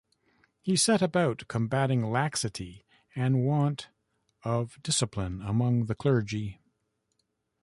He 0.63 0.75
set 0.77 1.03
about 1.03 1.47
combating 1.47 2.09
laxity 2.09 2.87
and 3.15 3.45
want 3.45 3.89
of 4.43 4.81
discipline 4.81 5.43
among 5.43 5.85
the 5.85 5.93
clergy. 5.93 6.59